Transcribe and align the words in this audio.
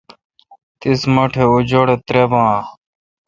تیس 0.79 1.01
مہ 1.13 1.23
ٹھ 1.31 1.37
ا 1.43 1.45
جوڑہ 1.69 1.95
ترےبان 2.05 2.45
آں 2.55 2.61